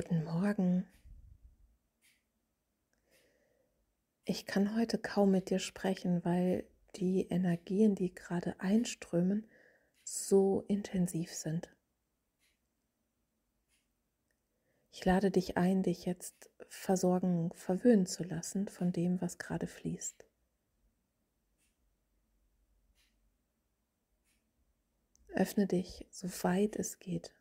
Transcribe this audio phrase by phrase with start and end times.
[0.00, 0.86] Guten Morgen.
[4.24, 9.44] Ich kann heute kaum mit dir sprechen, weil die Energien, die gerade einströmen,
[10.04, 11.68] so intensiv sind.
[14.92, 20.24] Ich lade dich ein, dich jetzt versorgen, verwöhnen zu lassen von dem, was gerade fließt.
[25.34, 27.32] Öffne dich, so weit es geht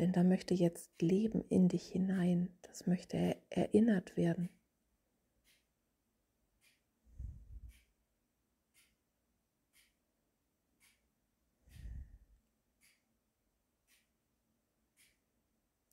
[0.00, 4.48] denn da möchte jetzt Leben in dich hinein, das möchte erinnert werden.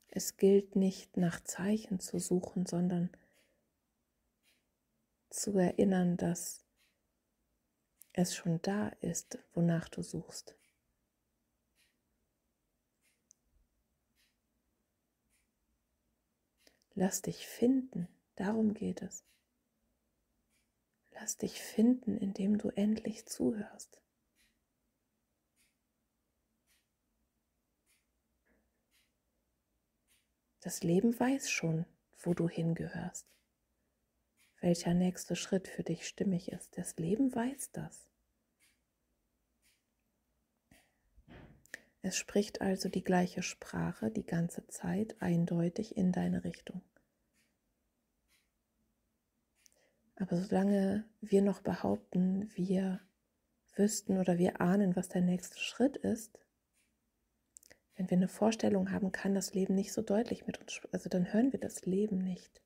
[0.08, 3.09] Es gilt nicht nach Zeichen zu suchen, sondern
[5.30, 6.63] zu erinnern, dass
[8.13, 10.55] es schon da ist, wonach du suchst.
[17.00, 19.23] Lass dich finden, darum geht es.
[21.12, 24.02] Lass dich finden, indem du endlich zuhörst.
[30.62, 31.86] Das Leben weiß schon,
[32.17, 33.28] wo du hingehörst,
[34.59, 36.80] welcher nächste Schritt für dich stimmig ist.
[36.80, 38.09] Das Leben weiß das.
[42.08, 46.81] Es spricht also die gleiche Sprache die ganze Zeit eindeutig in deine Richtung.
[50.16, 53.02] Aber solange wir noch behaupten, wir
[53.75, 56.39] wüssten oder wir ahnen, was der nächste Schritt ist,
[57.97, 61.33] wenn wir eine Vorstellung haben, kann das Leben nicht so deutlich mit uns, also dann
[61.33, 62.61] hören wir das Leben nicht.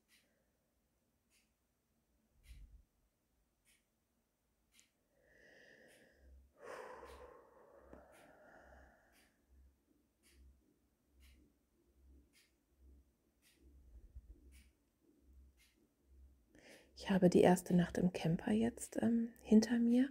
[17.02, 20.08] Ich habe die erste Nacht im Camper jetzt ähm, hinter mir.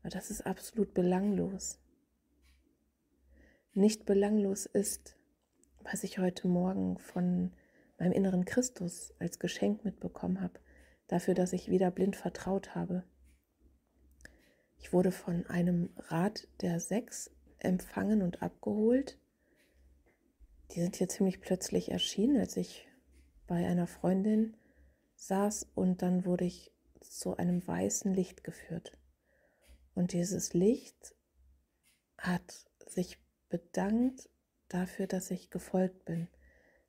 [0.00, 1.78] Aber das ist absolut belanglos.
[3.72, 5.16] Nicht belanglos ist,
[5.84, 7.52] was ich heute Morgen von
[8.00, 10.58] meinem inneren Christus als Geschenk mitbekommen habe,
[11.06, 13.04] dafür, dass ich wieder blind vertraut habe.
[14.76, 17.30] Ich wurde von einem Rat der Sechs
[17.60, 19.20] empfangen und abgeholt.
[20.72, 22.88] Die sind hier ziemlich plötzlich erschienen, als ich
[23.46, 24.56] bei einer Freundin
[25.16, 28.92] saß und dann wurde ich zu einem weißen Licht geführt.
[29.94, 31.14] Und dieses Licht
[32.18, 33.18] hat sich
[33.48, 34.28] bedankt
[34.68, 36.28] dafür, dass ich gefolgt bin,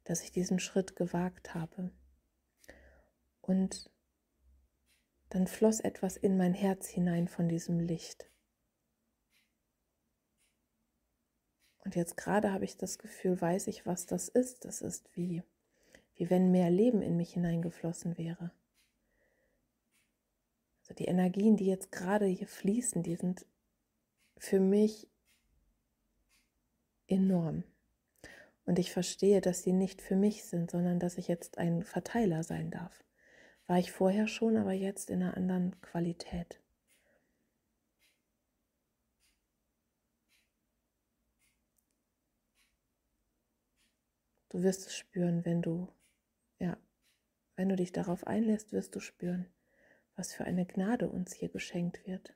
[0.04, 1.92] dass ich diesen Schritt gewagt habe.
[3.42, 3.90] Und
[5.30, 8.30] dann floss etwas in mein Herz hinein von diesem Licht.
[11.80, 14.66] Und jetzt gerade habe ich das Gefühl, weiß ich, was das ist.
[14.66, 15.44] Das ist wie
[16.18, 18.52] wie wenn mehr Leben in mich hineingeflossen wäre.
[20.82, 23.46] Also die Energien, die jetzt gerade hier fließen, die sind
[24.38, 25.08] für mich
[27.08, 27.64] enorm.
[28.66, 32.44] Und ich verstehe, dass sie nicht für mich sind, sondern dass ich jetzt ein Verteiler
[32.44, 33.04] sein darf.
[33.66, 36.60] War ich vorher schon, aber jetzt in einer anderen Qualität.
[44.50, 45.88] Du wirst es spüren, wenn du
[47.58, 49.46] wenn du dich darauf einlässt, wirst du spüren,
[50.16, 52.34] was für eine Gnade uns hier geschenkt wird.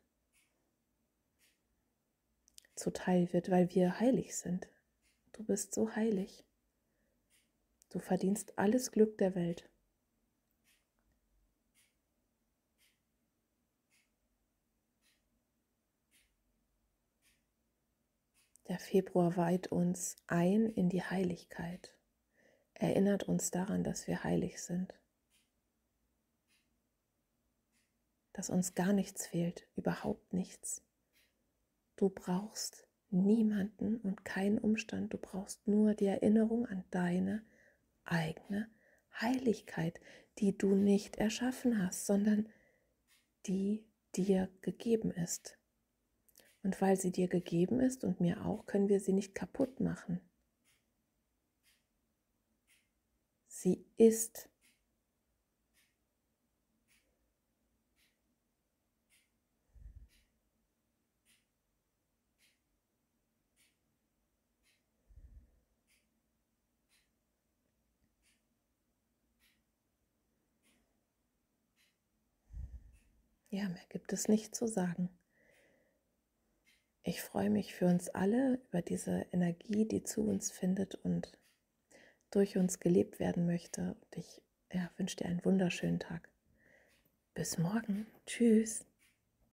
[2.76, 4.68] Zuteil wird, weil wir heilig sind.
[5.32, 6.44] Du bist so heilig.
[7.90, 9.70] Du verdienst alles Glück der Welt.
[18.68, 21.94] Der Februar weiht uns ein in die Heiligkeit
[22.82, 25.00] erinnert uns daran, dass wir heilig sind,
[28.34, 30.84] dass uns gar nichts fehlt, überhaupt nichts.
[31.96, 37.44] Du brauchst niemanden und keinen Umstand, du brauchst nur die Erinnerung an deine
[38.06, 38.70] eigene
[39.20, 40.00] Heiligkeit,
[40.40, 42.48] die du nicht erschaffen hast, sondern
[43.46, 43.86] die
[44.16, 45.58] dir gegeben ist.
[46.64, 50.22] Und weil sie dir gegeben ist und mir auch, können wir sie nicht kaputt machen.
[53.48, 54.51] Sie ist.
[73.52, 75.10] Ja, mehr gibt es nicht zu sagen.
[77.04, 81.38] ich freue mich für uns alle über diese Energie, die zu uns findet und
[82.32, 83.96] durch uns gelebt werden möchte.
[84.00, 86.30] Und ich ja, wünsche dir einen wunderschönen Tag.
[87.34, 88.08] Bis morgen.
[88.26, 88.86] Tschüss.